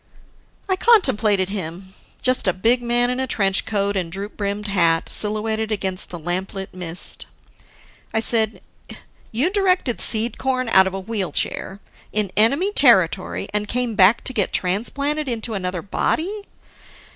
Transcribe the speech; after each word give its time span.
I 0.67 0.75
contemplated 0.75 1.49
him: 1.49 1.93
just 2.23 2.47
a 2.47 2.53
big 2.53 2.81
man 2.81 3.11
in 3.11 3.19
a 3.19 3.27
trench 3.27 3.67
coat 3.67 3.95
and 3.95 4.11
droop 4.11 4.35
brimmed 4.35 4.65
hat 4.65 5.09
silhouetted 5.11 5.71
against 5.71 6.09
the 6.09 6.17
lamp 6.17 6.55
lit 6.55 6.73
mist. 6.73 7.27
I 8.11 8.19
said, 8.19 8.61
"You 9.31 9.51
directed 9.51 10.01
Seed 10.01 10.39
corn 10.39 10.69
out 10.69 10.87
of 10.87 10.95
a 10.95 10.99
wheel 10.99 11.31
chair 11.31 11.81
in 12.11 12.31
enemy 12.35 12.73
territory, 12.73 13.47
and 13.53 13.67
came 13.67 13.93
back 13.93 14.23
to 14.23 14.33
get 14.33 14.51
transplanted 14.51 15.29
into 15.29 15.53
another 15.53 15.83
body? 15.83 16.47